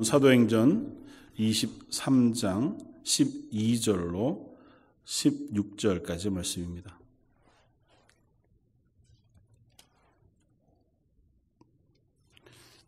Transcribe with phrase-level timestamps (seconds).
[0.00, 0.96] 사도행전
[1.36, 4.56] 23장 12절로
[5.04, 6.96] 16절까지 말씀입니다.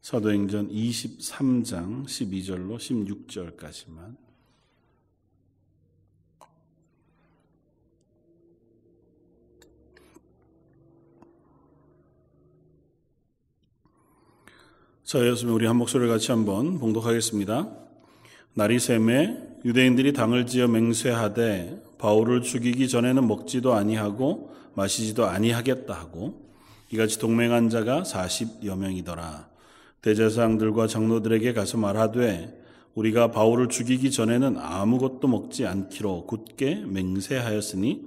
[0.00, 4.29] 사도행전 23장 12절로 16절까지만
[15.11, 17.69] 자, 여러분 우리 한 목소리를 같이 한번 봉독하겠습니다.
[18.55, 26.48] 날이 샘에 유대인들이 당을 지어 맹세하되 바울을 죽이기 전에는 먹지도 아니하고 마시지도 아니하겠다 하고
[26.92, 29.48] 이같이 동맹한 자가 40여 명이더라.
[30.02, 32.56] 대제사장들과 장로들에게 가서 말하되
[32.95, 38.04] 우리가 바울을 죽이기 전에는 아무것도 먹지 않기로 굳게 맹세하였으니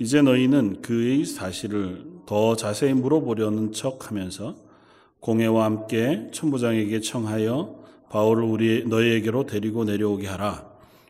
[0.00, 4.56] 이제 너희는 그의 사실을 더 자세히 물어보려는 척 하면서
[5.20, 10.68] 공회와 함께 천부장에게 청하여 바울을 우리 너희에게로 데리고 내려오게 하라.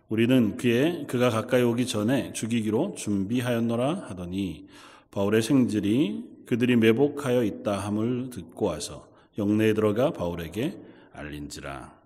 [0.08, 4.66] 우리는 그의 그가 가까이 오기 전에 죽이기로 준비하였노라 하더니
[5.12, 9.08] 바울의 생질이 그들이 매복하여 있다 함을 듣고 와서
[9.38, 10.76] 영내에 들어가 바울에게
[11.12, 12.00] 알린지라.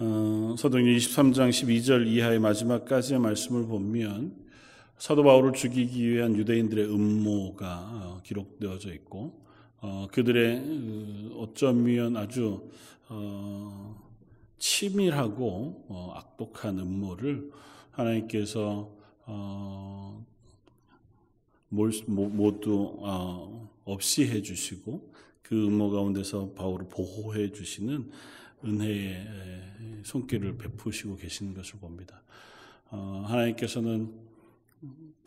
[0.00, 4.32] 어, 서동기 23장 12절 이하의 마지막까지의 말씀을 보면
[4.96, 9.47] 사도 바울을 죽이기 위한 유대인들의 음모가 어, 기록되어져 있고
[9.80, 12.68] 어, 그들의 그 어쩌면 아주
[13.08, 13.96] 어,
[14.58, 17.50] 치밀하고 어, 악독한 음모를
[17.92, 18.90] 하나님께서
[19.26, 20.24] 어,
[21.68, 25.12] 모두 어, 없이 해주시고
[25.42, 28.10] 그 음모 가운데서 바울을 보호해 주시는
[28.64, 32.22] 은혜의 손길을 베푸시고 계시는 것을 봅니다.
[32.90, 34.12] 어, 하나님께서는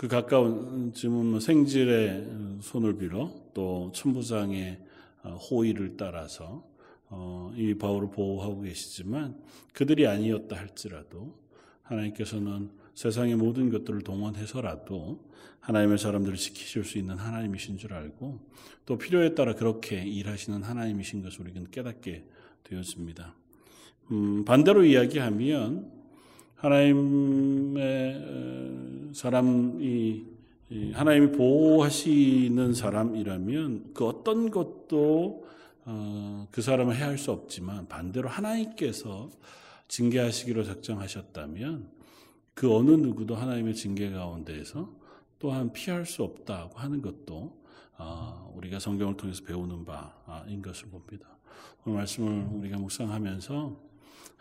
[0.01, 4.79] 그 가까운 지금 뭐 생질의 손을 빌어 또 천부장의
[5.21, 6.67] 어, 호의를 따라서
[7.09, 9.39] 어, 이 바울을 보호하고 계시지만
[9.73, 11.37] 그들이 아니었다 할지라도
[11.83, 15.23] 하나님께서는 세상의 모든 것들을 동원해서라도
[15.59, 18.39] 하나님의 사람들을 지키실 수 있는 하나님이신 줄 알고
[18.87, 22.25] 또 필요에 따라 그렇게 일하시는 하나님이신 것을 우리는 깨닫게
[22.63, 23.35] 되었습니다.
[24.13, 26.00] 음, 반대로 이야기하면
[26.61, 27.81] 하나님의
[29.13, 30.25] 사람이
[30.93, 35.47] 하나님이 보호하시는 사람이라면 그 어떤 것도
[35.83, 39.29] 어, 그 사람을 해할 수 없지만 반대로 하나님께서
[39.87, 41.89] 징계하시기로 작정하셨다면
[42.53, 44.89] 그 어느 누구도 하나님의 징계 가운데에서
[45.39, 47.59] 또한 피할 수 없다고 하는 것도
[47.97, 51.27] 어, 우리가 성경을 통해서 배우는 바인 것을 봅니다.
[51.83, 53.90] 오늘 말씀을 우리가 묵상하면서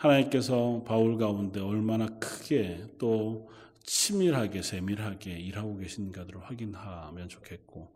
[0.00, 3.50] 하나님께서 바울 가운데 얼마나 크게 또
[3.82, 7.92] 치밀하게 세밀하게 일하고 계신가를 확인하면 좋겠고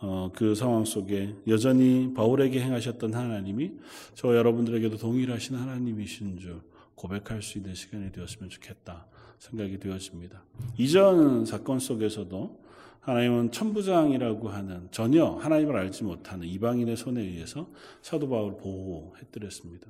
[0.00, 3.72] 어, 그 상황 속에 여전히 바울에게 행하셨던 하나님이
[4.14, 6.60] 저 여러분들에게도 동일하신 하나님이신 줄
[6.94, 9.06] 고백할 수 있는 시간이 되었으면 좋겠다
[9.38, 10.42] 생각이 되었습니다.
[10.76, 12.68] 이전 사건 속에서도
[13.00, 17.70] 하나님은 천부장이라고 하는 전혀 하나님을 알지 못하는 이방인의 손에 의해서
[18.02, 19.86] 사도 바울을 보호해드렸습니다.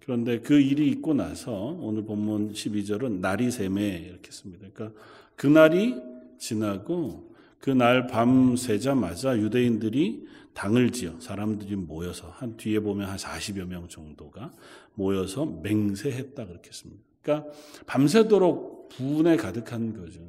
[0.00, 4.66] 그런데 그 일이 있고 나서 오늘 본문 12절은 날이 샘에 이렇게 씁니다.
[4.72, 4.98] 그러니까
[5.36, 5.96] 그날이
[6.38, 13.88] 지나고 그날 밤 새자마자 유대인들이 당을 지어 사람들이 모여서 한 뒤에 보면 한 40여 명
[13.88, 14.50] 정도가
[14.94, 17.02] 모여서 맹세했다 그렇게 씁니다.
[17.22, 17.50] 그러니까
[17.86, 20.20] 밤새도록 분에 가득한 거죠.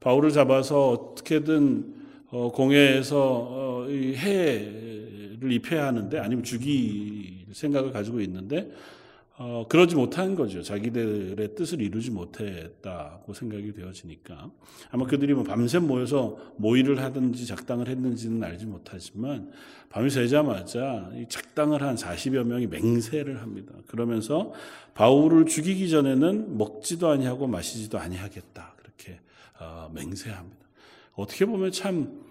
[0.00, 8.70] 바울을 잡아서 어떻게든 어, 공회에서 어, 해를 입혀야 하는데 아니면 죽일 생각을 가지고 있는데
[9.38, 10.62] 어, 그러지 못한 거죠.
[10.62, 14.50] 자기들의 뜻을 이루지 못했다고 생각이 되어지니까
[14.90, 19.50] 아마 그들이 뭐 밤샘 모여서 모의를 하든지 작당을 했는지는 알지 못하지만
[19.88, 23.72] 밤이 새자마자 작당을 한 40여 명이 맹세를 합니다.
[23.86, 24.52] 그러면서
[24.94, 29.20] 바울을 죽이기 전에는 먹지도 아니하고 마시지도 아니하겠다 그렇게
[29.58, 30.62] 어, 맹세합니다.
[31.14, 32.22] 어떻게 보면 참,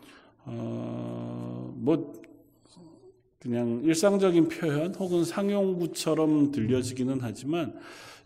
[0.46, 2.14] 어, 뭐,
[3.42, 7.76] 그냥 일상적인 표현 혹은 상용구처럼 들려지기는 하지만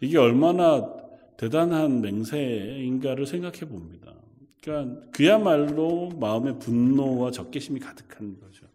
[0.01, 0.93] 이게 얼마나
[1.37, 4.13] 대단한 맹세인가를 생각해 봅니다.
[4.61, 8.65] 그러니까 그야말로 마음의 분노와 적개심이 가득한 거죠.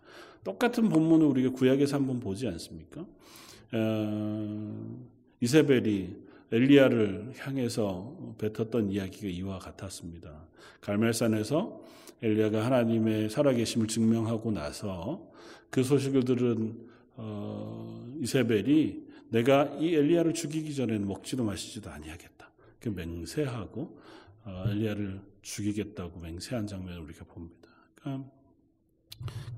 [0.43, 3.05] 똑같은 본문을 우리가 구약에서 한번 보지 않습니까?
[3.73, 4.99] 어,
[5.41, 6.09] 이세벨이
[6.53, 10.47] 엘리야를 향해서 뱉었던 이야기가 이와 같았습니다.
[10.81, 11.83] 갈멜산에서
[12.23, 15.30] 엘리야가 하나님의 살아계심을 증명하고 나서
[15.71, 22.51] 그 소식을 들은 어, 이세벨이 내가 이 엘리야를 죽이기 전에는 먹지도 마시지도 아니하겠다.
[22.81, 23.99] 그 맹세하고
[24.45, 27.69] 어, 엘리야를 죽이겠다고 맹세한 장면을 우리가 봅니다.
[27.95, 28.31] 그러니까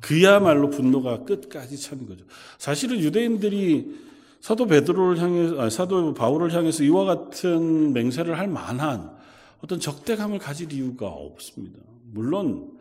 [0.01, 2.25] 그야말로 분노가 끝까지 찬 거죠.
[2.59, 9.13] 사실은 유대인들이 사도 베드로를 향해 아, 사도 바울을 향해서 이와 같은 맹세를 할 만한
[9.61, 11.79] 어떤 적대감을 가질 이유가 없습니다.
[12.11, 12.77] 물론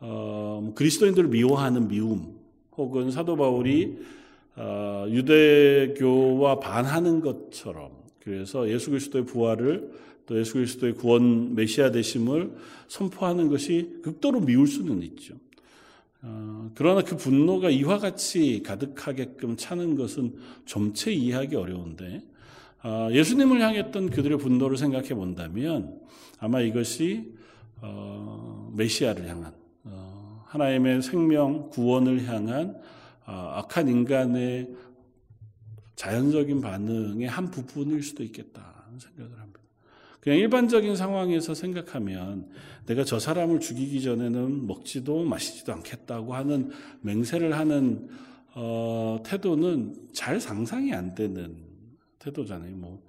[0.00, 2.43] 어, 뭐 그리스도인들을 미워하는 미움
[2.76, 3.98] 혹은 사도 바울이
[4.56, 7.90] 어, 유대교와 반하는 것처럼
[8.20, 9.92] 그래서 예수 그리스도의 부활을
[10.26, 12.52] 또 예수 그리스도의 구원 메시아 되심을
[12.88, 15.34] 선포하는 것이 극도로 미울 수는 있죠.
[16.22, 20.34] 어, 그러나 그 분노가 이와 같이 가득하게끔 차는 것은
[20.64, 22.22] 점체 이해하기 어려운데
[22.82, 26.00] 어, 예수님을 향했던 그들의 분노를 생각해 본다면
[26.38, 27.32] 아마 이것이
[27.82, 29.52] 어, 메시아를 향한
[30.54, 32.80] 하나님의 생명 구원을 향한
[33.24, 34.72] 악한 인간의
[35.96, 39.60] 자연적인 반응의 한 부분일 수도 있겠다 생각을 합니다.
[40.20, 42.48] 그냥 일반적인 상황에서 생각하면
[42.86, 46.70] 내가 저 사람을 죽이기 전에는 먹지도 마시지도 않겠다고 하는
[47.00, 48.08] 맹세를 하는
[48.54, 51.56] 어, 태도는 잘 상상이 안 되는
[52.20, 52.76] 태도잖아요.
[52.76, 53.02] 뭐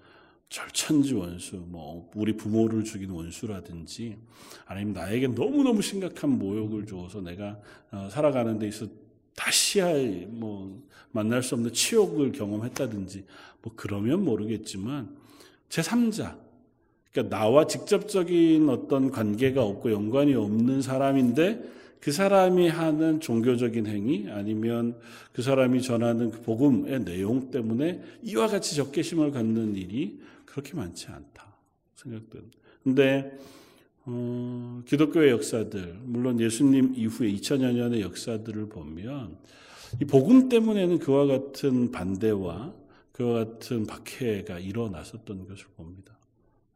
[0.49, 4.17] 절천지 원수, 뭐 우리 부모를 죽인 원수라든지
[4.65, 7.59] 아니면 나에게 너무 너무 심각한 모욕을 주어서 내가
[7.91, 8.87] 어, 살아가는 데 있어
[9.35, 13.23] 다시 할 뭐 만날 수 없는 치욕을 경험했다든지
[13.61, 15.15] 뭐 그러면 모르겠지만
[15.69, 16.37] 제 3자.
[17.11, 21.63] 그러니까 나와 직접적인 어떤 관계가 없고 연관이 없는 사람인데
[22.01, 24.97] 그 사람이 하는 종교적인 행위 아니면
[25.31, 30.19] 그 사람이 전하는 그 복음의 내용 때문에 이와 같이 적개심을 갖는 일이
[30.55, 31.53] 그렇게 많지 않다
[31.95, 32.57] 생각됩니다.
[32.81, 33.37] 근데
[34.05, 39.37] 어, 기독교의 역사들, 물론 예수님 이후에 2000여 년의 역사들을 보면
[40.01, 42.73] 이 복음 때문에는 그와 같은 반대와
[43.11, 46.17] 그와 같은 박해가 일어났었던 것을 봅니다.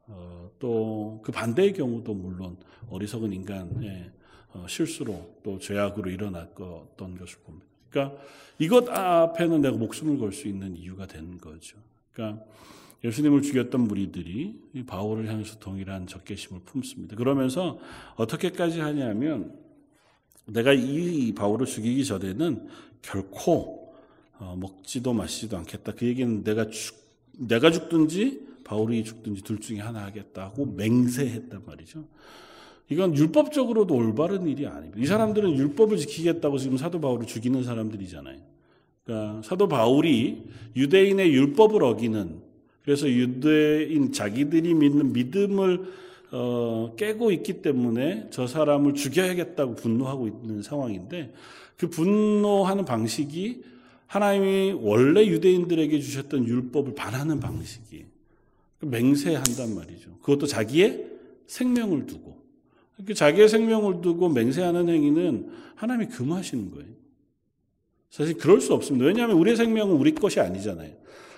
[0.07, 2.57] 어, 또 그 반대의 경우도 물론
[2.89, 4.11] 어리석은 인간의
[4.55, 7.67] 어, 실수로 또 죄악으로 일어났던 것을 봅니다.
[7.89, 8.21] 그러니까
[8.57, 11.77] 이것 앞에는 내가 목숨을 걸 수 있는 이유가 되는 거죠.
[12.11, 12.43] 그러니까
[13.03, 17.15] 예수님을 죽였던 무리들이 바울을 향해서 동일한 적개심을 품습니다.
[17.15, 17.79] 그러면서
[18.15, 19.53] 어떻게까지 하냐면
[20.45, 22.67] 내가 이 바울을 죽이기 전에는
[23.01, 23.93] 결코
[24.39, 25.93] 어, 먹지도 마시지도 않겠다.
[25.93, 26.95] 그 얘기는 내가 죽,
[27.37, 32.05] 내가 죽든지 바울이 죽든지 둘 중에 하나 하겠다고 맹세했단 말이죠.
[32.89, 34.99] 이건 율법적으로도 올바른 일이 아닙니다.
[34.99, 38.39] 이 사람들은 율법을 지키겠다고 지금 사도 바울을 죽이는 사람들이잖아요.
[39.03, 40.43] 그러니까 사도 바울이
[40.75, 42.48] 유대인의 율법을 어기는
[42.89, 45.94] 그래서 유대인 자기들이 믿는 믿음을
[46.31, 51.31] 어, 깨고 있기 때문에 저 사람을 죽여야겠다고 분노하고 있는 상황인데
[51.77, 53.62] 그 분노하는 방식이
[54.07, 58.06] 하나님이 원래 유대인들에게 주셨던 율법을 반하는 방식이에요.
[58.80, 60.18] 그 맹세한단 말이죠.
[60.24, 61.06] 그것도 자기의
[61.45, 62.39] 생명을 두고.
[63.06, 66.89] 그 자기의 생명을 두고 맹세하는 행위는 하나님이 금하시는 거예요.
[68.09, 69.06] 사실 그럴 수 없습니다.
[69.06, 70.92] 왜냐하면 우리의 생명은 우리 것이 아니잖아요.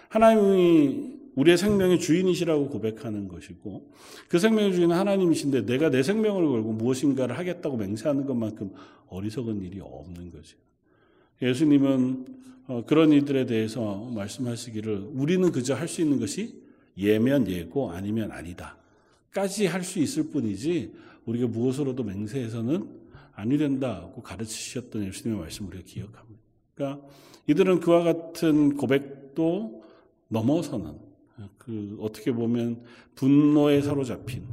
[0.07, 3.91] 하나님이 우리의 생명의 주인이시라고 고백하는 것이고
[4.27, 8.71] 그 생명의 주인은 하나님이신데 내가 내 생명을 걸고 무엇인가를 하겠다고 맹세하는 것만큼
[9.07, 10.57] 어리석은 일이 없는 거죠.
[11.41, 12.25] 예수님은
[12.67, 16.61] 어, 그런 이들에 대해서 말씀하시기를 우리는 그저 할 수 있는 것이
[16.97, 18.77] 예면 예고 아니면 아니다.
[19.31, 20.93] 까지 할 수 있을 뿐이지
[21.25, 23.01] 우리가 무엇으로도 맹세해서는
[23.33, 26.41] 아니 된다고 가르치셨던 예수님의 말씀 우리가 기억합니다.
[26.75, 27.07] 그러니까
[27.47, 29.83] 이들은 그와 같은 고백도
[30.27, 31.10] 넘어서는
[31.57, 32.81] 그 어떻게 보면
[33.15, 34.43] 분노에 사로잡힌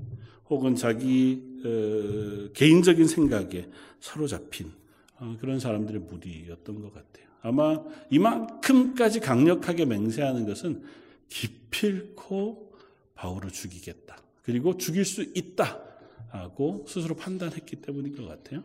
[0.49, 3.69] 혹은 자기 어, 개인적인 생각에
[4.01, 4.73] 사로잡힌
[5.19, 7.27] 어, 그런 사람들의 무리였던 것 같아요.
[7.43, 10.83] 아마 이만큼까지 강력하게 맹세하는 것은
[11.29, 12.73] 기필코
[13.15, 14.19] 바울을 죽이겠다.
[14.43, 15.89] 그리고 죽일 수 있다.
[16.31, 18.63] 하고 스스로 판단했기 때문인 것 같아요.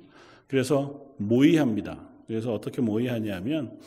[0.48, 2.08] 그래서 모의합니다.
[2.27, 3.80] 그래서 어떻게 모의하냐면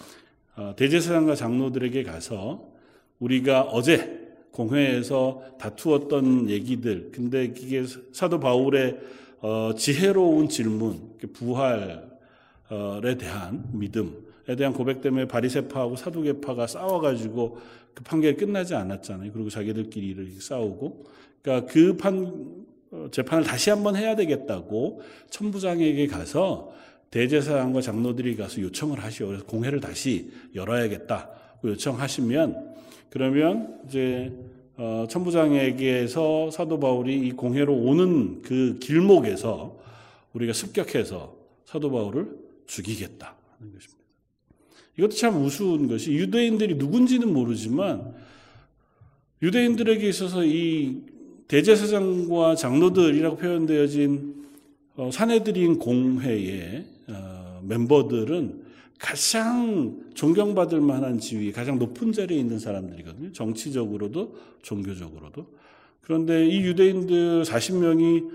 [0.56, 2.72] 어, 대제사장과 장로들에게 가서
[3.18, 4.15] 우리가 어제
[4.56, 8.98] 공회에서 다투었던 얘기들, 근데 이게 사도 바울의
[9.40, 17.58] 어, 지혜로운 질문, 부활에 대한 믿음에 대한 고백 때문에 바리세파하고 사두개파가 싸워가지고
[17.92, 19.30] 그 판결이 끝나지 않았잖아요.
[19.32, 21.04] 그리고 자기들끼리 싸우고.
[21.42, 26.72] 그러니까 그 판, 어, 재판을 다시 한번 해야 되겠다고 천부장에게 가서
[27.10, 29.28] 대제사장과 장로들이 가서 요청을 하시오.
[29.28, 31.30] 그래서 공회를 다시 열어야겠다.
[31.64, 32.74] 요청하시면
[33.10, 34.32] 그러면 이제
[34.76, 39.78] 어, 천부장에게서 사도 바울이 이 공회로 오는 그 길목에서
[40.34, 41.34] 우리가 습격해서
[41.64, 42.28] 사도 바울을
[42.66, 43.96] 죽이겠다 하는 것입니다.
[44.98, 48.14] 이것도 참 우스운 것이 유대인들이 누군지는 모르지만
[49.42, 51.02] 유대인들에게 있어서 이
[51.48, 54.46] 대제사장과 장로들이라고 표현되어진
[54.96, 58.65] 어, 사내들인 공회의 어, 멤버들은
[58.98, 63.32] 가장 존경받을 만한 지위, 가장 높은 자리에 있는 사람들이거든요.
[63.32, 65.46] 정치적으로도 종교적으로도.
[66.00, 68.30] 그런데 이 유대인들 40명이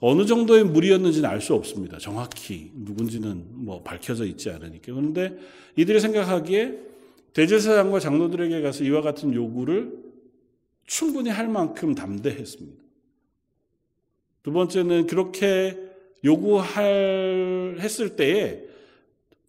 [0.00, 1.98] 어느 정도의 무리였는지는 알 수 없습니다.
[1.98, 4.92] 정확히 누군지는 뭐 밝혀져 있지 않으니까.
[4.92, 5.36] 그런데
[5.76, 6.78] 이들이 생각하기에
[7.32, 9.92] 대제사장과 장로들에게 가서 이와 같은 요구를
[10.86, 12.82] 충분히 할 만큼 담대했습니다.
[14.42, 15.76] 두 번째는 그렇게
[16.24, 18.67] 요구할 했을 때에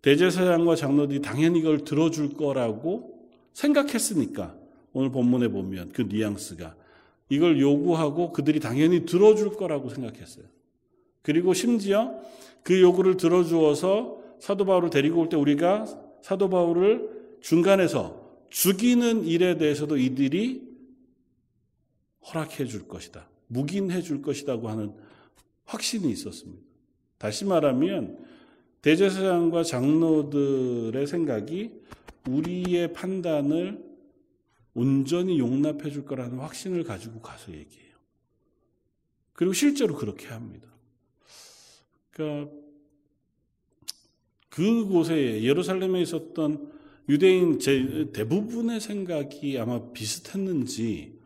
[0.01, 4.56] 대제사장과 장로들이 당연히 이걸 들어줄 거라고 생각했으니까
[4.94, 6.75] 오늘 본문에 보면 그 뉘앙스가
[7.29, 10.46] 이걸 요구하고 그들이 당연히 들어줄 거라고 생각했어요.
[11.22, 12.20] 그리고 심지어
[12.63, 15.86] 그 요구를 들어주어서 사도 바울을 데리고 올 때 우리가
[16.22, 20.68] 사도 바울을 중간에서 죽이는 일에 대해서도 이들이
[22.25, 23.27] 허락해 줄 것이다.
[23.48, 24.94] 묵인해 줄 것이라고 하는
[25.65, 26.63] 확신이 있었습니다.
[27.18, 28.18] 다시 말하면
[28.81, 31.71] 대제사장과 장로들의 생각이
[32.27, 33.83] 우리의 판단을
[34.74, 37.95] 온전히 용납해 줄 거라는 확신을 가지고 가서 얘기해요.
[39.33, 40.67] 그리고 실제로 그렇게 합니다.
[42.12, 42.51] 그러니까
[44.50, 46.71] 그곳에 예루살렘에 있었던
[47.07, 47.57] 유대인
[48.12, 51.19] 대부분의 생각이 아마 비슷했는지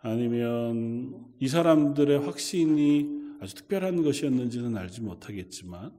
[0.00, 5.92] 아니면 이 사람들의 확신이 아주 특별한 것이었는지는 알지 못하겠지만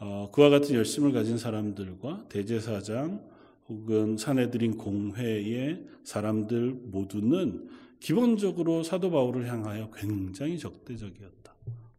[0.00, 3.28] 어, 그와 같은 열심을 가진 사람들과 대제사장
[3.68, 7.68] 혹은 사내들인 공회의 사람들 모두는
[8.00, 11.38] 기본적으로 사도 바울을 향하여 굉장히 적대적이었다.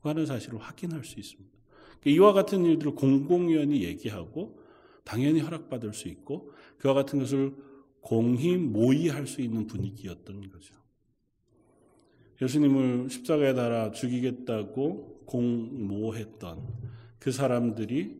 [0.01, 1.49] 하는 사실을 확인할 수 있습니다.
[1.99, 4.59] 그러니까 이와 같은 일들을 공공연히 얘기하고
[5.03, 7.53] 당연히 허락받을 수 있고 그와 같은 것을
[7.99, 10.73] 공히 모의할 수 있는 분위기였던 거죠.
[12.41, 16.65] 예수님을 십자가에 달아 죽이겠다고 공모했던
[17.19, 18.17] 그 사람들이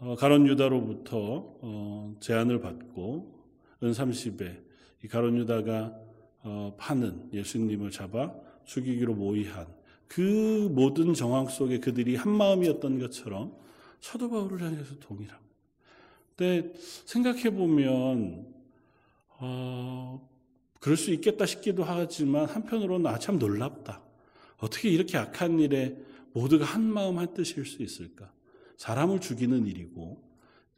[0.00, 1.18] 어, 가론 유다로부터
[1.60, 3.34] 어, 제안을 받고
[3.82, 4.62] 은 30에
[5.04, 5.94] 이 가론 유다가
[6.42, 9.66] 어, 파는 예수님을 잡아 죽이기로 모의한
[10.08, 13.56] 그 모든 정황 속에 그들이 한 마음이었던 것처럼
[14.00, 15.46] 사도 바울을 향해서 동일합니다.
[16.36, 16.72] 근데
[17.06, 18.46] 생각해 보면
[19.38, 20.28] 어,
[20.80, 24.02] 그럴 수 있겠다 싶기도 하지만 한편으로는 아, 참 놀랍다.
[24.58, 25.96] 어떻게 이렇게 악한 일에
[26.36, 28.30] 모두가 한 마음 한 뜻일 수 있을까?
[28.76, 30.22] 사람을 죽이는 일이고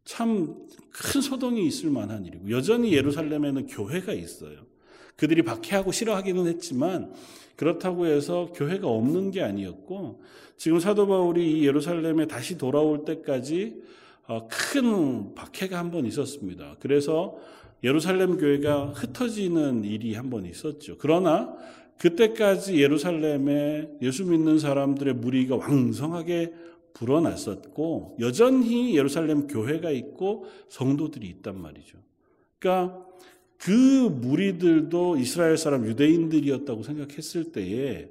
[0.05, 4.67] 참 큰 소동이 있을 만한 일이고 여전히 예루살렘에는 교회가 있어요.
[5.17, 7.13] 그들이 박해하고 싫어하기는 했지만
[7.57, 10.23] 그렇다고 해서 교회가 없는 게 아니었고
[10.57, 13.83] 지금 사도 바울이 이 예루살렘에 다시 돌아올 때까지
[14.29, 16.77] 어, 큰 박해가 한 번 있었습니다.
[16.81, 17.37] 그래서
[17.83, 20.97] 예루살렘 교회가 흩어지는 일이 한 번 있었죠.
[20.99, 21.55] 그러나
[21.99, 26.53] 그때까지 예루살렘에 예수 믿는 사람들의 무리가 왕성하게
[26.95, 31.99] 불어났었고 여전히 예루살렘 교회가 있고 성도들이 있단 말이죠.
[32.59, 33.05] 그러니까
[33.57, 38.09] 그 무리들도 이스라엘 사람 유대인들이었다고 생각했을 때에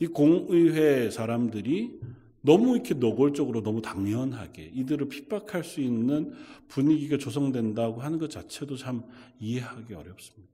[0.00, 2.00] 이 공의회 사람들이
[2.42, 6.32] 너무 이렇게 노골적으로 너무 당연하게 이들을 핍박할 수 있는
[6.68, 9.02] 분위기가 조성된다고 하는 것 자체도 참
[9.38, 10.49] 이해하기 어렵습니다.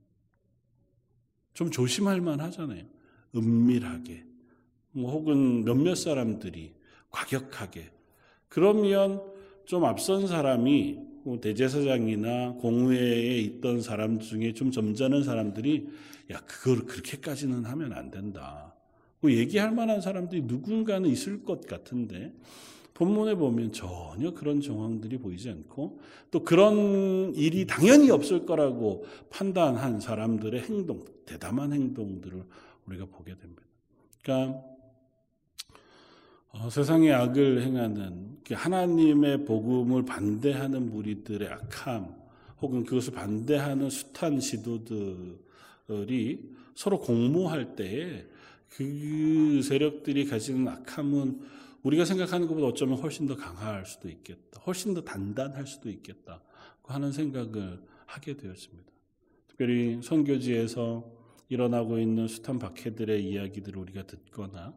[1.56, 2.84] 좀 조심할 만 하잖아요.
[3.34, 4.24] 은밀하게.
[4.92, 6.74] 뭐 혹은 몇몇 사람들이
[7.10, 7.90] 과격하게.
[8.48, 9.22] 그러면
[9.64, 15.88] 좀 앞선 사람이 뭐 대제사장이나 공회에 있던 사람 중에 좀 점잖은 사람들이
[16.30, 18.74] 야, 그걸 그렇게까지는 하면 안 된다.
[19.20, 22.34] 뭐 얘기할 만한 사람들이 누군가는 있을 것 같은데
[22.96, 26.00] 본문에 보면 전혀 그런 정황들이 보이지 않고
[26.30, 32.42] 또 그런 일이 당연히 없을 거라고 판단한 사람들의 행동, 대담한 행동들을
[32.86, 33.62] 우리가 보게 됩니다.
[34.22, 34.62] 그러니까
[36.52, 42.14] 어, 세상의 악을 행하는 그 하나님의 복음을 반대하는 무리들의 악함
[42.62, 45.36] 혹은 그것을 반대하는 숱한 시도들이
[46.74, 48.24] 서로 공모할 때에
[48.70, 54.60] 그 세력들이 가지는 악함은 우리가 생각하는 것보다 어쩌면 훨씬 더 강할 수도 있겠다.
[54.66, 56.42] 훨씬 더 단단할 수도 있겠다.
[56.82, 58.90] 하는 생각을 하게 되었습니다.
[59.46, 61.08] 특별히 선교지에서
[61.48, 64.74] 일어나고 있는 숱한 박해들의 이야기들을 우리가 듣거나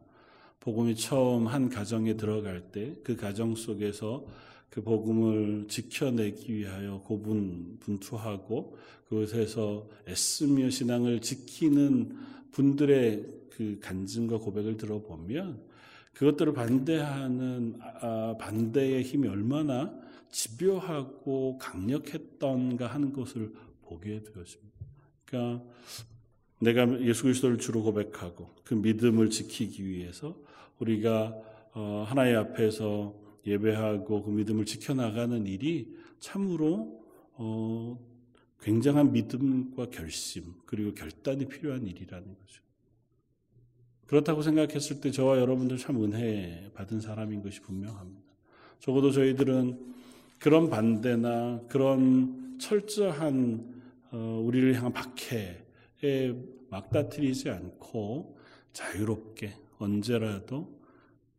[0.60, 4.24] 복음이 처음 한 가정에 들어갈 때 그 가정 속에서
[4.68, 8.76] 그 복음을 지켜내기 위하여 고분 분투하고
[9.08, 12.16] 그곳에서 애쓰며 신앙을 지키는
[12.52, 15.69] 분들의 그 간증과 고백을 들어보면
[16.14, 19.94] 그것들을 반대하는 아, 반대의 힘이 얼마나
[20.30, 23.52] 집요하고 강력했던가 하는 것을
[23.82, 24.70] 보게 되었습니다.
[25.24, 25.64] 그러니까
[26.60, 30.36] 내가 예수 그리스도를 주로 고백하고 그 믿음을 지키기 위해서
[30.78, 31.34] 우리가
[31.72, 33.14] 어, 하나님 앞에서
[33.46, 37.00] 예배하고 그 믿음을 지켜나가는 일이 참으로
[37.34, 37.98] 어,
[38.60, 42.62] 굉장한 믿음과 결심 그리고 결단이 필요한 일이라는 거죠.
[44.10, 48.20] 그렇다고 생각했을 때 저와 여러분들 참 은혜 받은 사람인 것이 분명합니다.
[48.80, 49.78] 적어도 저희들은
[50.40, 56.34] 그런 반대나 그런 철저한 어, 우리를 향한 박해에
[56.70, 58.36] 막다트리지 않고
[58.72, 60.76] 자유롭게 언제라도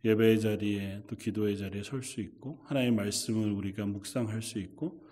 [0.05, 5.03] 예배의 자리에 또 기도의 자리에 설 수 있고 하나님의 말씀을 우리가 묵상할 수 있고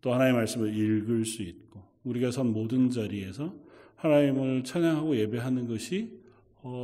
[0.00, 3.54] 또 하나님의 말씀을 읽을 수 있고 우리가 선 모든 자리에서
[3.94, 6.25] 하나님을 찬양하고 예배하는 것이 어,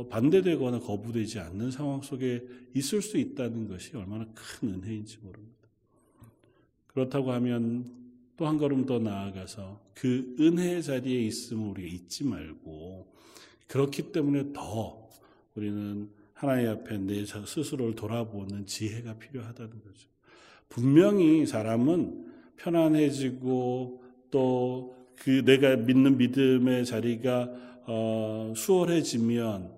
[0.09, 5.53] 반대되거나 거부되지 않는 상황 속에 있을 수 있다는 것이 얼마나 큰 은혜인지 모릅니다.
[6.87, 7.85] 그렇다고 하면
[8.35, 13.13] 또 한 걸음 더 나아가서 그 은혜의 자리에 있음을 우리가 잊지 말고
[13.67, 15.07] 그렇기 때문에 더
[15.55, 20.09] 우리는 하나님 앞에 내 스스로를 돌아보는 지혜가 필요하다는 거죠.
[20.67, 27.72] 분명히 사람은 편안해지고 또 그 내가 믿는 믿음의 자리가 어,
[28.55, 29.71] 수월해지면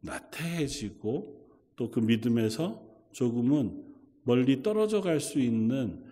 [0.00, 1.38] 나태해지고
[1.76, 3.84] 또 그 믿음에서 조금은
[4.24, 6.04] 멀리 떨어져 갈 수 있는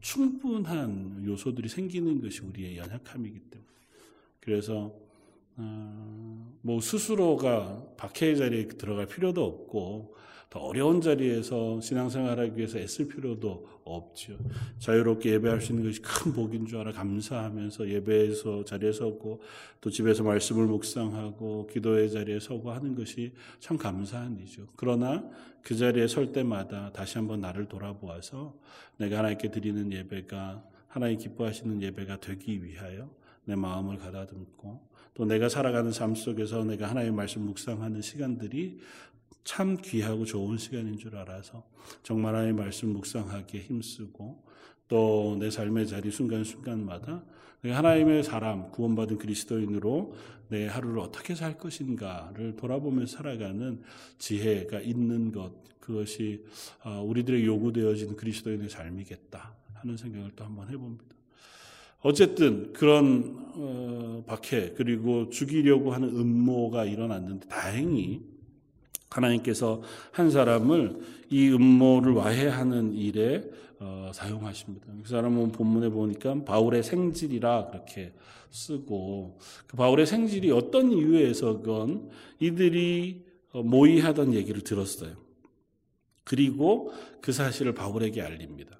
[0.00, 3.68] 충분한 요소들이 생기는 것이 우리의 연약함이기 때문에.
[4.40, 5.11] 그래서 어,
[5.56, 10.14] 뭐 스스로가 박해의 자리에 들어갈 필요도 없고
[10.52, 14.36] 더 어려운 자리에서 신앙생활하기 위해서 애쓸 필요도 없죠.
[14.80, 19.40] 자유롭게 예배할 수 있는 것이 큰 복인 줄 알아 감사하면서 예배에서 자리에 서고
[19.80, 24.66] 또 집에서 말씀을 묵상하고 기도의 자리에 서고 하는 것이 참 감사한 일이죠.
[24.76, 25.26] 그러나
[25.62, 28.54] 그 자리에 설 때마다 다시 한번 나를 돌아보아서
[28.98, 33.08] 내가 하나님께 드리는 예배가 하나님 기뻐하시는 예배가 되기 위하여
[33.46, 38.78] 내 마음을 가다듬고 또 내가 살아가는 삶 속에서 내가 하나님의 말씀 묵상하는 시간들이
[39.44, 41.64] 참 귀하고 좋은 시간인 줄 알아서
[42.02, 44.44] 정말 하나님의 말씀 묵상하기에 힘쓰고
[44.88, 47.24] 또 내 삶의 자리 순간순간마다
[47.64, 50.14] 하나님의 사람, 구원받은 그리스도인으로
[50.48, 53.80] 내 하루를 어떻게 살 것인가를 돌아보며 살아가는
[54.18, 56.44] 지혜가 있는 것, 그것이
[56.84, 61.04] 어, 우리들의 요구되어지는 그리스도인의 삶이겠다 하는 생각을 또 한번 해봅니다.
[62.02, 68.20] 어쨌든 그런 어, 박해 그리고 죽이려고 하는 음모가 일어났는데 다행히
[69.10, 73.44] 하나님께서 한 사람을 이 음모를 와해하는 일에
[73.78, 74.86] 어, 사용하십니다.
[75.02, 78.12] 그 사람은 본문에 보니까 바울의 생질이라 그렇게
[78.50, 82.10] 쓰고 그 바울의 생질이 어떤 이유에서건
[82.40, 85.14] 이들이 어, 모의하던 얘기를 들었어요.
[86.24, 88.78] 그리고 그 사실을 바울에게 알립니다.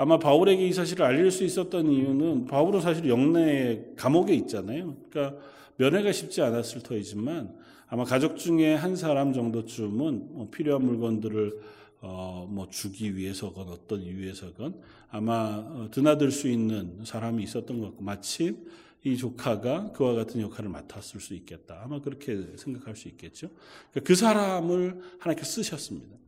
[0.00, 4.96] 아마 바울에게 이 사실을 알릴 수 있었던 이유는 바울은 사실 영내 감옥에 있잖아요.
[5.10, 5.38] 그러니까
[5.76, 7.54] 면회가 쉽지 않았을 터이지만
[7.86, 11.60] 아마 가족 중에 한 사람 정도쯤은 뭐 필요한 물건들을
[12.00, 18.02] 어, 뭐 주기 위해서건 어떤 이유에서건 아마 어, 드나들 수 있는 사람이 있었던 것 같고
[18.02, 18.56] 마침
[19.04, 21.82] 이 조카가 그와 같은 역할을 맡았을 수 있겠다.
[21.84, 23.50] 아마 그렇게 생각할 수 있겠죠.
[23.90, 26.19] 그러니까 그 사람을 하나님께 쓰셨습니다.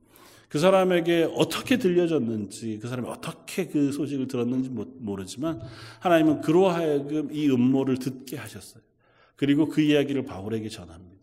[0.52, 5.62] 그 사람에게 어떻게 들려졌는지, 그 사람이 어떻게 그 소식을 들었는지 모르지만
[6.00, 8.82] 하나님은 그로 하여금 이 음모를 듣게 하셨어요.
[9.34, 11.16] 그리고 그 이야기를 바울에게 전합니다.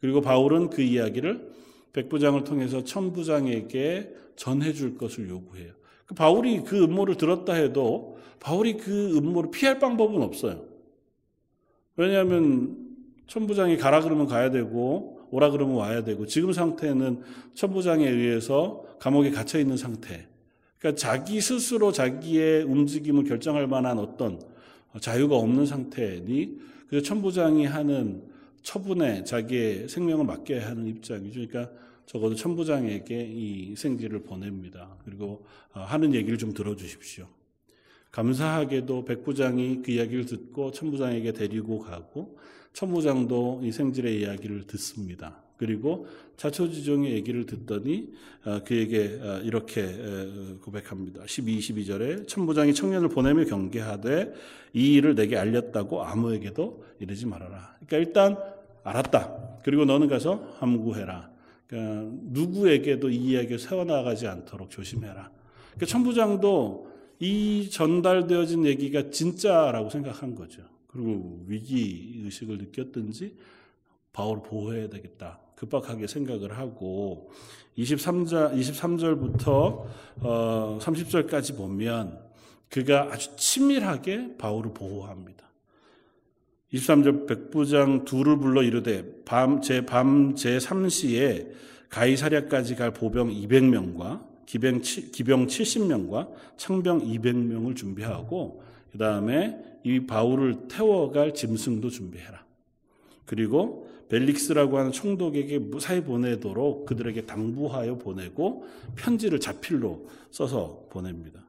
[0.00, 1.52] 그리고 바울은 그 이야기를
[1.92, 5.74] 백부장을 통해서 천부장에게 전해줄 것을 요구해요.
[6.04, 10.64] 그 바울이 그 음모를 들었다 해도 바울이 그 음모를 피할 방법은 없어요.
[11.94, 12.78] 왜냐하면
[13.28, 17.22] 천부장이 가라 그러면 가야 되고 오라 그러면 와야 되고 지금 상태는
[17.54, 20.28] 천부장에 의해서 감옥에 갇혀 있는 상태.
[20.78, 24.40] 그러니까 자기 스스로 자기의 움직임을 결정할 만한 어떤
[25.00, 28.22] 자유가 없는 상태니 그래서 천부장이 하는
[28.62, 31.46] 처분에 자기의 생명을 맡겨야 하는 입장이죠.
[31.46, 31.72] 그러니까
[32.04, 34.96] 적어도 천부장에게 이 생지를 보냅니다.
[35.04, 37.26] 그리고 어, 하는 얘기를 좀 들어주십시오.
[38.10, 42.36] 감사하게도 백부장이 그 이야기를 듣고 천부장에게 데리고 가고
[42.72, 45.42] 천부장도 이 생질의 이야기를 듣습니다.
[45.56, 48.12] 그리고 자초지종의 얘기를 듣더니
[48.44, 49.86] 어, 그에게 어, 이렇게
[50.60, 51.22] 고백합니다.
[51.26, 54.32] 12, 22절에 천부장이 청년을 보내며 경계하되
[54.72, 57.76] 이 일을 내게 알렸다고 아무에게도 이르지 말아라.
[57.86, 58.36] 그러니까 일단
[58.82, 59.60] 알았다.
[59.62, 61.30] 그리고 너는 가서 함구해라.
[61.66, 65.30] 그러니까 누구에게도 이 이야기를 세워나가지 않도록 조심해라.
[65.74, 70.62] 그러니까 천부장도 이 전달되어진 얘기가 진짜라고 생각한 거죠.
[70.92, 73.36] 그리고 위기 의식을 느꼈든지
[74.12, 75.40] 바울을 보호해야 되겠다.
[75.56, 77.30] 급박하게 생각을 하고
[77.78, 79.86] 23절 23절부터
[80.20, 82.20] 어 30절까지 보면
[82.68, 85.42] 그가 아주 치밀하게 바울을 보호합니다.
[86.72, 91.52] 23절 백부장 둘을 불러 이르되 밤제밤제 3시에
[91.90, 101.34] 가이사랴까지 갈 보병 200명과 기병, 기병 70명과 창병 200명을 준비하고 그 다음에 이 바울을 태워갈
[101.34, 102.44] 짐승도 준비해라.
[103.24, 111.42] 그리고 벨릭스라고 하는 총독에게 무사히 보내도록 그들에게 당부하여 보내고 편지를 자필로 써서 보냅니다.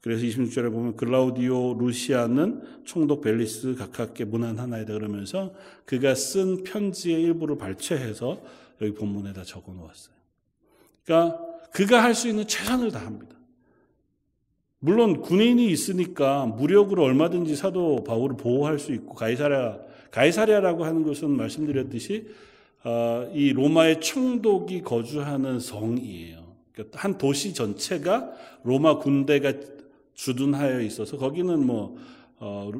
[0.00, 7.56] 그래서 26절에 보면 글라우디오 루시아는 총독 벨리스 각하께 문안 하나이다 그러면서 그가 쓴 편지의 일부를
[7.56, 8.42] 발췌해서
[8.80, 10.14] 여기 본문에다 적어 놓았어요.
[11.04, 11.40] 그러니까
[11.72, 13.37] 그가 할 수 있는 최선을 다합니다.
[14.80, 19.78] 물론 군인이 있으니까 무력으로 얼마든지 사도 바울을 보호할 수 있고 가이사랴
[20.10, 22.28] 가이사랴라고 하는 것은 말씀드렸듯이
[22.84, 26.54] 어, 이 로마의 총독이 거주하는 성이에요.
[26.72, 28.30] 그러니까 한 도시 전체가
[28.62, 29.52] 로마 군대가
[30.14, 31.96] 주둔하여 있어서 거기는 뭐
[32.38, 32.70] 어,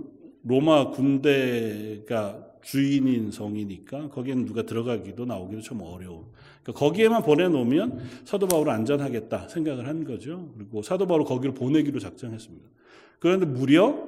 [0.44, 6.26] 로마 군대가 주인인 성이니까 거기는 누가 들어가기도 나오기도 좀 어려운.
[6.62, 10.52] 그러니까 거기에만 보내놓으면 사도 바울을 안전하겠다 생각을 한 거죠.
[10.54, 12.68] 그리고 사도 바울을 거기로 보내기로 작정했습니다.
[13.20, 14.06] 그런데 무려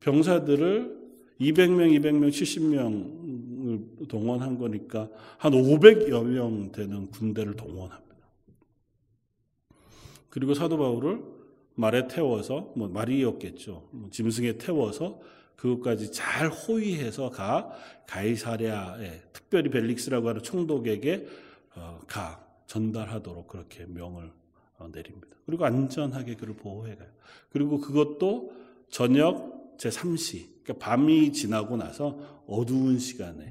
[0.00, 1.06] 병사들을
[1.40, 8.04] 200명, 200명, 70명을 동원한 거니까 한 500여 명 되는 군대를 동원합니다.
[10.28, 11.22] 그리고 사도 바울을
[11.74, 13.88] 말에 태워서 뭐 말이었겠죠.
[13.92, 15.20] 뭐 짐승에 태워서
[15.56, 17.70] 그것까지 잘 호위해서 가
[18.06, 21.26] 가이사랴에 특별히 벨릭스라고 하는 총독에게
[21.74, 24.30] 어, 가 전달하도록 그렇게 명을
[24.78, 25.28] 어, 내립니다.
[25.46, 27.08] 그리고 안전하게 그를 보호해 가요.
[27.50, 28.52] 그리고 그것도
[28.90, 33.48] 저녁 제 3시 그러니까 밤이 지나고 나서 어두운 시간에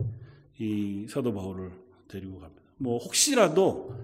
[0.59, 1.71] 이 사도 바울을
[2.07, 2.61] 데리고 갑니다.
[2.77, 3.95] 뭐 혹시라도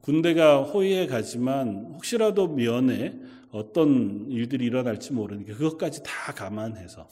[0.00, 3.18] 군대가 호위해 가지만 혹시라도 면에
[3.50, 7.08] 어떤 일들이 일어날지 모르니까 그것까지 다 감안해서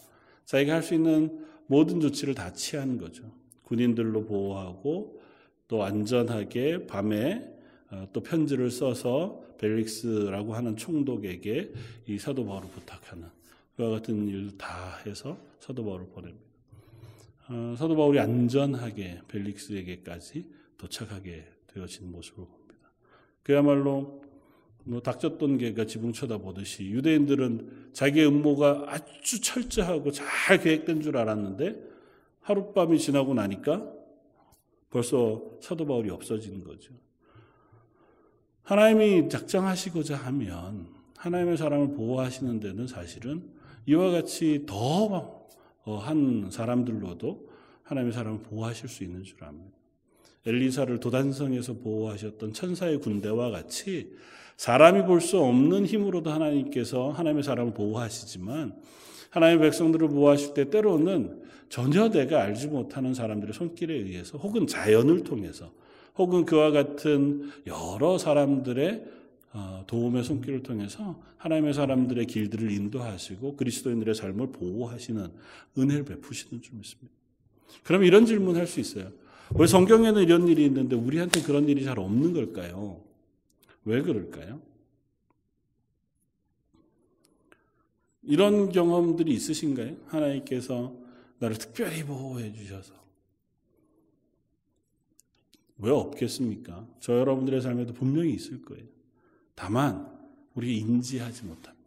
[0.48, 3.22] 자기가 할 수 있는 모든 조치를 다 취하는 거죠.
[3.64, 5.20] 군인들로 보호하고
[5.68, 7.46] 또 안전하게 밤에
[7.90, 11.72] 어, 또 편지를 써서 벨릭스라고 하는 총독에게
[12.06, 13.28] 이 사도 바울을 부탁하는
[13.76, 16.44] 그와 같은 일을 다 해서 사도 바울을 보냅니다.
[17.50, 20.46] 어, 사도 바울이 안전하게 벨릭스에게까지
[20.78, 22.90] 도착하게 되어진 모습을 봅니다.
[23.42, 24.22] 그야말로
[24.88, 31.76] 뭐 닥쳤던 개가 지붕 쳐다보듯이 유대인들은 자기의 음모가 아주 철저하고 잘 계획된 줄 알았는데
[32.40, 33.86] 하룻밤이 지나고 나니까
[34.90, 36.94] 벌써 사도 바울이 없어지는 거죠.
[38.62, 43.42] 하나님이 작정하시고자 하면 하나님의 사람을 보호하시는 데는 사실은
[43.86, 45.38] 이와 같이 더
[45.96, 47.48] 한 사람들로도
[47.84, 49.77] 하나님의 사람을 보호하실 수 있는 줄 압니다.
[50.46, 54.12] 엘리사를 도단성에서 보호하셨던 천사의 군대와 같이
[54.56, 58.74] 사람이 볼 수 없는 힘으로도 하나님께서 하나님의 사람을 보호하시지만
[59.30, 65.70] 하나님의 백성들을 보호하실 때 때로는 전혀 내가 알지 못하는 사람들의 손길에 의해서 혹은 자연을 통해서
[66.16, 69.04] 혹은 그와 같은 여러 사람들의
[69.52, 75.28] 어, 도움의 손길을 통해서 하나님의 사람들의 길들을 인도하시고 그리스도인들의 삶을 보호하시는
[75.78, 77.14] 은혜를 베푸시는 줄 믿습니다.
[77.84, 79.10] 그럼 이런 질문 할 수 있어요.
[79.54, 83.02] 왜 성경에는 이런 일이 있는데 우리한테 그런 일이 잘 없는 걸까요?
[83.84, 84.60] 왜 그럴까요?
[88.22, 89.96] 이런 경험들이 있으신가요?
[90.06, 90.94] 하나님께서
[91.38, 92.92] 나를 특별히 보호해 주셔서.
[95.78, 96.86] 왜 없겠습니까?
[97.00, 98.84] 저 여러분들의 삶에도 분명히 있을 거예요.
[99.54, 100.12] 다만,
[100.54, 101.78] 우리 인지하지 못합니다.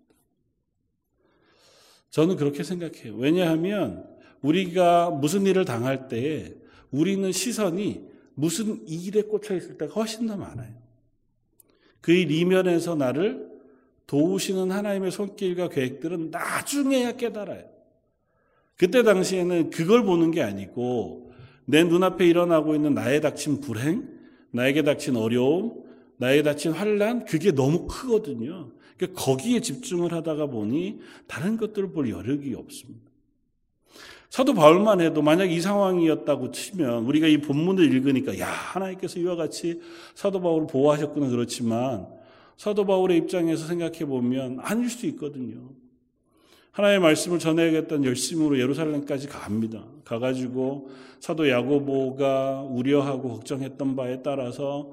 [2.10, 3.15] 저는 그렇게 생각해요.
[3.15, 4.10] 왜냐하면,
[4.41, 6.56] 우리가 무슨 일을 당할 때에
[6.92, 8.04] 우리는 시선이
[8.36, 10.74] 무슨 일에 꽂혀 있을 때가 훨씬 더 많아요.
[12.02, 13.50] 그의 리면에서 나를
[14.08, 17.64] 도우시는 하나님의 손길과 계획들은 나중에야 깨달아요.
[18.76, 21.32] 그때 당시에는 그걸 보는 게 아니고
[21.66, 24.10] 내 눈앞에 일어나고 있는 나의 닥친 불행,
[24.52, 25.84] 나에게 닥친 어려움,
[26.18, 28.72] 나에게 닥친 환란 그게 너무 크거든요.
[28.98, 33.11] 그러니까 거기에 집중을 하다가 보니 다른 것들을 볼 여력이 없습니다.
[34.32, 39.82] 사도 바울만 해도 만약 이 상황이었다고 치면 우리가 이 본문을 읽으니까 야 하나님께서 이와 같이
[40.15, 42.08] 사도 바울을 보호하셨구나 그렇지만
[42.56, 45.72] 사도 바울의 입장에서 생각해 보면 아닐 수 있거든요.
[46.72, 49.84] 하나님의 말씀을 전해야겠다는 열심으로 예루살렘까지 갑니다.
[50.06, 50.89] 가가지고
[51.20, 54.91] 사도 야고보가 우려하고 걱정했던 바에 따라서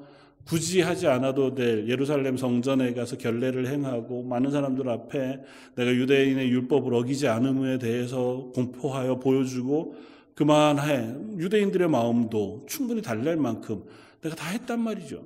[0.48, 5.40] 굳이 하지 않아도 될 예루살렘 성전에 가서 결례를 행하고 많은 사람들 앞에
[5.74, 9.94] 내가 유대인의 율법을 어기지 않음에 대해서 공포하여 보여주고
[10.34, 13.84] 그만해 유대인들의 마음도 충분히 달랠 만큼
[14.22, 15.22] 내가 다 했단 말이죠.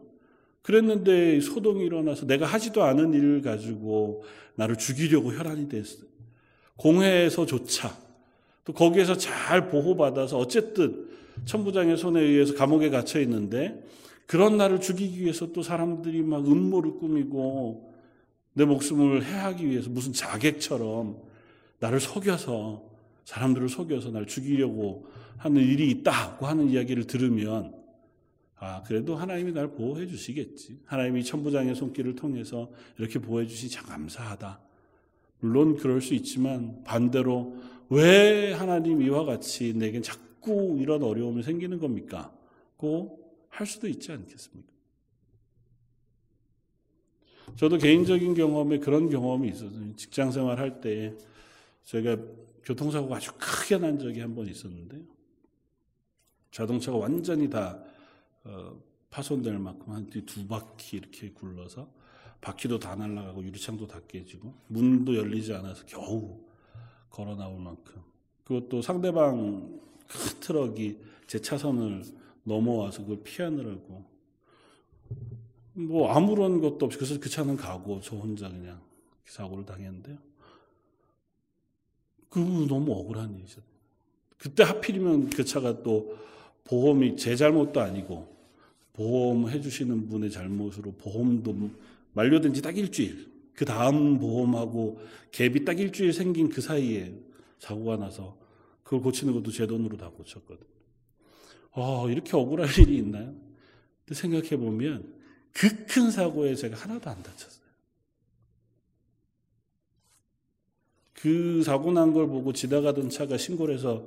[0.63, 4.25] 그랬는데 소동이 일어나서 내가 하지도 않은 일을 가지고
[4.57, 6.03] 나를 죽이려고 혈안이 됐어요.
[6.77, 7.97] 공회에서조차
[8.65, 11.07] 또 거기에서 잘 보호받아서 어쨌든
[11.45, 13.85] 천부장의 손에 의해서 감옥에 갇혀 있는데
[14.33, 17.93] 그런 나를 죽이기 위해서 또 사람들이 막 음모를 꾸미고
[18.55, 21.19] 내 목숨을 해하기 위해서 무슨 자객처럼
[21.81, 22.83] 나를 속여서
[23.27, 27.75] 사람들을 속여서 날 죽이려고 하는 일이 있다고 하는 이야기를 들으면
[28.57, 30.81] 아 그래도 하나님이 날 보호해 주시겠지.
[30.87, 34.61] 하나님이 천부장의 손길을 통해서 이렇게 보호해 주시니 참 감사하다.
[35.41, 37.59] 물론 그럴 수 있지만 반대로
[37.91, 42.33] 왜 하나님 이와 같이 내겐 자꾸 이런 어려움이 생기는 겁니까?
[42.79, 43.22] 고
[43.53, 44.73] 할 수도 있지 않겠습니까?
[47.57, 49.95] 저도 개인적인 경험에 그런 경험이 있었어요.
[49.97, 51.15] 직장 생활 할때
[51.85, 52.17] 제가
[52.65, 55.03] 교통사고가 아주 크게 난 적이 한 번 있었는데요.
[56.51, 57.83] 자동차가 완전히 다
[58.45, 61.89] 어, 파손될 만큼 한 두 바퀴 이렇게 굴러서
[62.41, 66.41] 바퀴도 다 날아가고 유리창도 다 깨지고 문도 열리지 않아서 겨우
[67.11, 68.01] 걸어 나올 만큼
[68.45, 72.03] 그것도 상대방 큰 트럭이 제 차선을
[72.45, 74.05] 넘어와서 그걸 피하느라고
[75.75, 78.81] 뭐 아무런 것도 없이 그래서 그 차는 가고 저 혼자 그냥
[79.25, 80.19] 사고를 당했는데요.
[82.29, 83.61] 그 너무 억울한 일이죠.
[84.39, 86.17] 그때 하필이면 그 차가 또
[86.65, 88.35] 보험이 제 잘못도 아니고
[88.93, 91.71] 보험 해주시는 분의 잘못으로 보험도
[92.15, 95.01] 만료된 지 딱 일주일 그 다음 보험하고
[95.31, 97.15] 갭이 딱 일주일 생긴 그 사이에
[97.59, 98.37] 사고가 나서
[98.83, 100.72] 그걸 고치는 것도 제 돈으로 다 고쳤거든요.
[101.73, 103.35] 어, 이렇게 억울할 일이 있나요?
[104.05, 105.15] 근데 생각해 보면
[105.53, 107.63] 그 큰 사고에 제가 하나도 안 다쳤어요.
[111.15, 114.03] 그 사고 난 걸 보고 지나가던 차가 신고를 해서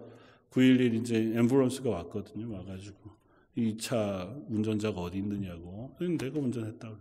[0.49, 2.51] 911 이제 앰뷸런스가 왔거든요.
[2.53, 3.11] 와가지고
[3.57, 5.95] 이 차 운전자가 어디 있느냐고.
[5.99, 6.91] 내가 운전했다.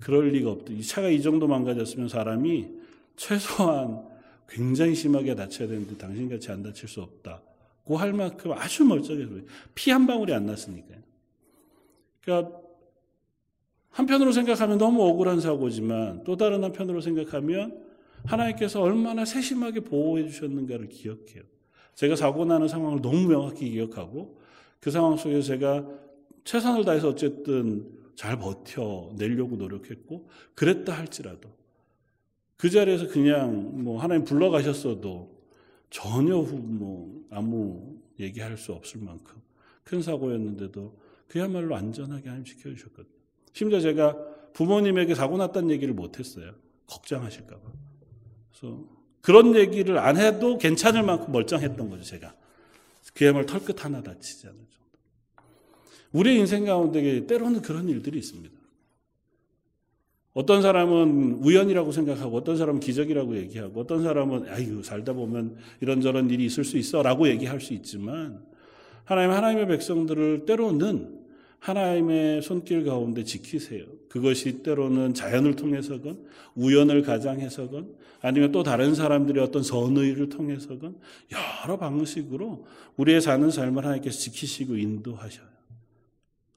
[0.00, 0.72] 그럴 리가 없다.
[0.72, 2.68] 이 차가 이 정도 망가졌으면 사람이
[3.16, 4.06] 최소한
[4.48, 7.42] 굉장히 심하게 다쳐야 되는데 당신같이 안 다칠 수 없다
[7.84, 9.30] 고할 만큼 아주 멀쩡해서
[9.74, 10.98] 피 한 방울이 안 났으니까요.
[12.22, 12.60] 그러니까
[13.90, 17.84] 한편으로 생각하면 너무 억울한 사고지만 또 다른 한편으로 생각하면
[18.24, 21.42] 하나님께서 얼마나 세심하게 보호해 주셨는가를 기억해요.
[21.94, 24.40] 제가 사고 나는 상황을 너무 명확히 기억하고
[24.80, 25.86] 그 상황 속에서 제가
[26.44, 31.50] 최선을 다해서 어쨌든 잘 버텨내려고 노력했고 그랬다 할지라도
[32.56, 35.33] 그 자리에서 그냥 뭐 하나님 불러가셨어도
[35.94, 39.36] 전혀 뭐 아무 얘기할 수 없을 만큼
[39.84, 43.14] 큰 사고였는데도 그야말로 안전하게 하나님 지켜주셨거든요.
[43.52, 44.16] 심지어 제가
[44.54, 46.52] 부모님에게 사고 났다는 얘기를 못했어요.
[46.88, 47.62] 걱정하실까봐.
[48.50, 48.84] 그래서
[49.20, 52.34] 그런 얘기를 안 해도 괜찮을 만큼 멀쩡했던 거죠, 제가.
[53.14, 55.46] 그야말로 털끝 하나 다치지 않을 정도.
[56.10, 58.52] 우리 인생 가운데 때로는 그런 일들이 있습니다.
[60.34, 66.44] 어떤 사람은 우연이라고 생각하고 어떤 사람은 기적이라고 얘기하고 어떤 사람은 아유 살다 보면 이런저런 일이
[66.44, 68.42] 있을 수 있어라고 얘기할 수 있지만
[69.04, 71.22] 하나님 하나님의 백성들을 때로는
[71.60, 73.84] 하나님의 손길 가운데 지키세요.
[74.08, 80.96] 그것이 때로는 자연을 통해서건 우연을 가장해서건 아니면 또 다른 사람들의 어떤 선의를 통해서건
[81.64, 82.66] 여러 방식으로
[82.96, 85.46] 우리의 사는 삶을 하나님께서 지키시고 인도하셔요.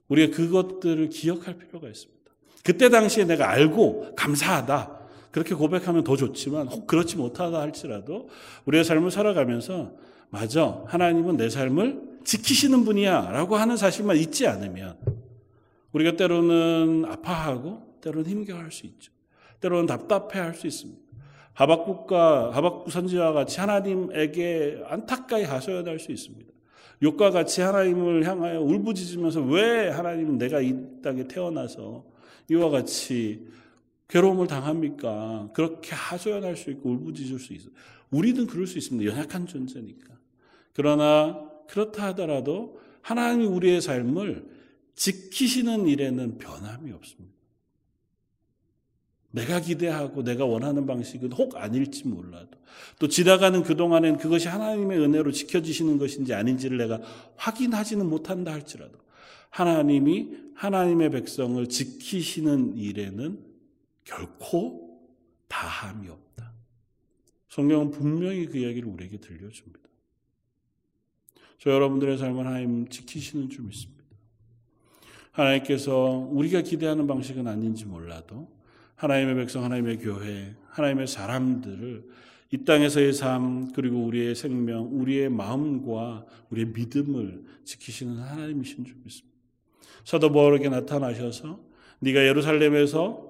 [0.08, 2.17] 우리가 그것들을 기억할 필요가 있습니다.
[2.68, 4.98] 그때 당시에 내가 알고 감사하다.
[5.30, 8.28] 그렇게 고백하면 더 좋지만 혹 그렇지 못하다 할지라도
[8.66, 9.92] 우리의 삶을 살아가면서
[10.28, 10.82] 맞아.
[10.86, 14.98] 하나님은 내 삶을 지키시는 분이야 라고 하는 사실만 잊지 않으면
[15.92, 19.12] 우리가 때로는 아파하고 때로는 힘겨워할 수 있죠.
[19.60, 21.00] 때로는 답답해 할 수 있습니다.
[21.54, 26.52] 하박국과 하박국 선지와 같이 하나님에게 안타까이 하소연할 수 있습니다.
[27.02, 32.04] 욕과 같이 하나님을 향하여 울부짖으면서 왜 하나님은 내가 이 땅에 태어나서
[32.50, 33.46] 이와 같이
[34.08, 35.50] 괴로움을 당합니까?
[35.52, 37.70] 그렇게 하소연할 수 있고 울부짖을 수 있어요.
[38.10, 39.10] 우리는 그럴 수 있습니다.
[39.12, 40.14] 연약한 존재니까.
[40.72, 44.46] 그러나 그렇다 하더라도 하나님이 우리의 삶을
[44.94, 47.37] 지키시는 일에는 변함이 없습니다.
[49.30, 52.58] 내가 기대하고 내가 원하는 방식은 혹 아닐지 몰라도
[52.98, 57.00] 또 지나가는 그동안엔 그것이 하나님의 은혜로 지켜지시는 것인지 아닌지를 내가
[57.36, 58.98] 확인하지는 못한다 할지라도
[59.50, 63.44] 하나님이 하나님의 백성을 지키시는 일에는
[64.04, 65.00] 결코
[65.48, 66.52] 다함이 없다.
[67.48, 69.88] 성경은 분명히 그 이야기를 우리에게 들려줍니다.
[71.58, 74.04] 저 여러분들의 삶을 하나님 지키시는 줄 믿습니다.
[75.32, 78.57] 하나님께서 우리가 기대하는 방식은 아닌지 몰라도
[78.98, 82.04] 하나님의 백성, 하나님의 교회, 하나님의 사람들을
[82.50, 89.36] 이 땅에서의 삶, 그리고 우리의 생명, 우리의 마음과 우리의 믿음을 지키시는 하나님이신 줄 믿습니다.
[90.04, 91.60] 사도 바울에게 나타나셔서
[92.00, 93.28] 네가 예루살렘에서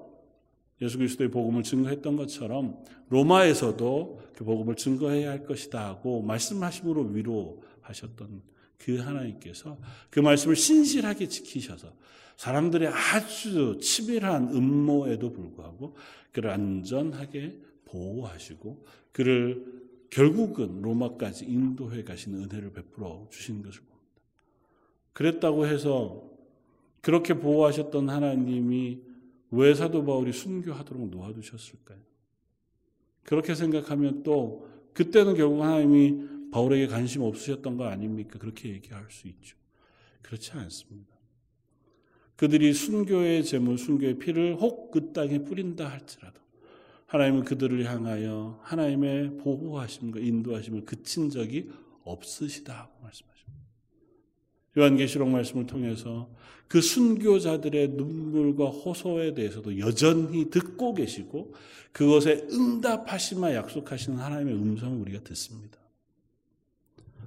[0.81, 8.41] 예수 그리스도의 복음을 증거했던 것처럼 로마에서도 그 복음을 증거해야 할 것이다 하고 말씀하심으로 위로하셨던
[8.79, 9.77] 그 하나님께서
[10.09, 11.93] 그 말씀을 신실하게 지키셔서
[12.37, 15.95] 사람들의 아주 치밀한 음모에도 불구하고
[16.31, 23.99] 그를 안전하게 보호하시고 그를 결국은 로마까지 인도해 가시는 은혜를 베풀어 주신 것을 봅니다.
[25.13, 26.29] 그랬다고 해서
[27.01, 29.01] 그렇게 보호하셨던 하나님이
[29.51, 31.99] 왜 사도 바울이 순교하도록 놓아두셨을까요?
[33.23, 38.39] 그렇게 생각하면 또 그때는 결국 하나님이 바울에게 관심 없으셨던 거 아닙니까?
[38.39, 39.55] 그렇게 얘기할 수 있죠.
[40.21, 41.09] 그렇지 않습니다.
[42.35, 46.39] 그들이 순교의 재물, 순교의 피를 혹 그 땅에 뿌린다 할지라도
[47.07, 51.71] 하나님은 그들을 향하여 하나님의 보호하심과 인도하심을 그친 적이
[52.03, 53.59] 없으시다 고 말씀하십니다.
[54.77, 56.29] 요한계시록 말씀을 통해서
[56.67, 61.53] 그 순교자들의 눈물과 호소에 대해서도 여전히 듣고 계시고
[61.91, 65.78] 그것에 응답하시마 약속하시는 하나님의 음성을 우리가 듣습니다.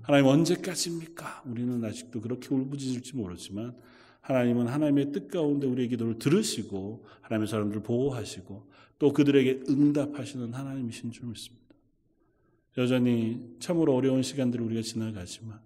[0.02, 1.44] 하나님 언제까지입니까?
[1.46, 3.76] 우리는 아직도 그렇게 울부짖을지 모르지만
[4.20, 11.26] 하나님은 하나님의 뜻 가운데 우리의 기도를 들으시고 하나님의 사람들을 보호하시고 또 그들에게 응답하시는 하나님이신 줄
[11.26, 11.62] 믿습니다.
[12.78, 15.60] 여전히 참으로 어려운 시간들을 우리가 지나가지만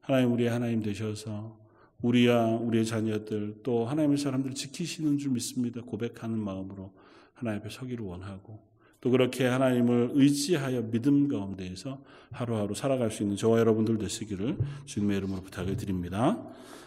[0.00, 1.58] 하나님 우리의 하나님 되셔서
[2.02, 5.80] 우리와 우리의 자녀들 또 하나님의 사람들을 지키시는 줄 믿습니다.
[5.82, 6.92] 고백하는 마음으로
[7.34, 8.60] 하나님 앞에 서기를 원하고
[9.06, 12.00] 또 그렇게 하나님을 의지하여 믿음 가운데에서
[12.32, 16.42] 하루하루 살아갈 수 있는 저와 여러분들 되시기를 주님의 이름으로 부탁을 드립니다.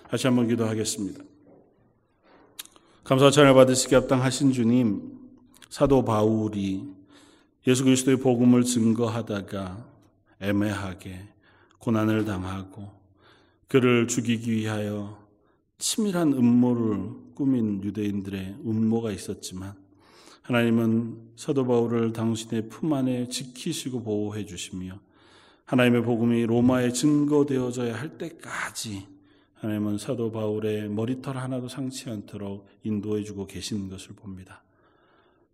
[0.10, 1.24] 다시 한번 기도하겠습니다.
[3.06, 5.14] 감사 찬을 받으시기 합당하신 주님,
[5.70, 6.84] 사도 바울이
[7.66, 9.88] 예수 그리스도의 복음을 증거하다가
[10.42, 11.22] 애매하게
[11.78, 12.92] 고난을 당하고
[13.70, 15.26] 그를 죽이기 위하여
[15.78, 19.74] 치밀한 음모를 꾸민 유대인들의 음모가 있었지만
[20.50, 25.00] 하나님은 사도 바울을 당신의 품 안에 지키시고 보호해 주시며
[25.66, 29.06] 하나님의 복음이 로마에 증거되어져야 할 때까지
[29.54, 34.64] 하나님은 사도 바울의 머리털 하나도 상치 않도록 인도해 주고 계신 것을 봅니다.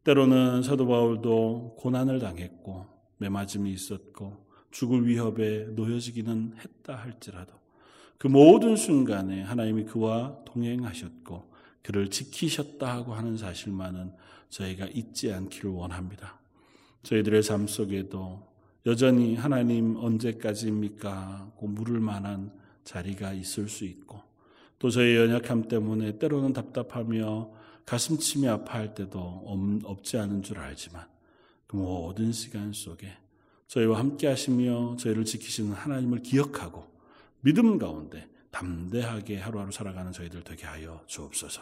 [0.05, 2.85] 때로는 사도 바울도 고난을 당했고
[3.17, 7.51] 매맞음이 있었고 죽을 위협에 놓여지기는 했다 할지라도
[8.17, 14.13] 그 모든 순간에 하나님이 그와 동행하셨고 그를 지키셨다 하고 하는 사실만은
[14.49, 16.39] 저희가 잊지 않기를 원합니다.
[17.03, 18.47] 저희들의 삶 속에도
[18.85, 21.53] 여전히 하나님 언제까지입니까?
[21.55, 22.51] 고 물을 만한
[22.83, 24.21] 자리가 있을 수 있고
[24.79, 27.51] 또 저희 연약함 때문에 때로는 답답하며
[27.85, 31.07] 가슴침이 아파할 때도 없지 않은 줄 알지만
[31.67, 33.11] 그 모든 시간 속에
[33.67, 36.85] 저희와 함께 하시며 저희를 지키시는 하나님을 기억하고
[37.41, 41.61] 믿음 가운데 담대하게 하루하루 살아가는 저희들 되게 하여 주옵소서.